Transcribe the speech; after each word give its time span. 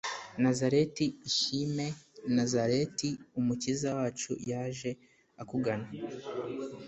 nazareti 0.43 1.05
ishime, 1.29 1.87
nazareti, 2.35 3.09
umukiza 3.39 3.89
wacu 3.97 4.31
yaje 4.51 4.91
akugana 5.41 5.87